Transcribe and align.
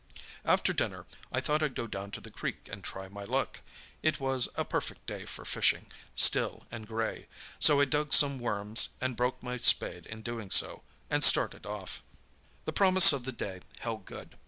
"After 0.43 0.73
dinner 0.73 1.05
I 1.31 1.41
thought 1.41 1.61
I'd 1.61 1.75
go 1.75 1.85
down 1.85 2.09
to 2.09 2.21
the 2.21 2.31
creek 2.31 2.67
and 2.71 2.83
try 2.83 3.07
my 3.07 3.23
luck—it 3.23 4.19
was 4.19 4.49
a 4.55 4.65
perfect 4.65 5.05
day 5.05 5.25
for 5.27 5.45
fishing, 5.45 5.85
still 6.15 6.65
and 6.71 6.87
grey. 6.87 7.27
So 7.59 7.79
I 7.81 7.85
dug 7.85 8.11
some 8.11 8.39
worms—and 8.39 9.15
broke 9.15 9.43
my 9.43 9.57
spade 9.57 10.07
in 10.07 10.23
doing 10.23 10.49
so—and 10.49 11.23
started 11.23 11.67
off. 11.67 12.01
"The 12.65 12.73
promise 12.73 13.13
of 13.13 13.25
the 13.25 13.31
day 13.31 13.59
held 13.81 14.05
good. 14.05 14.35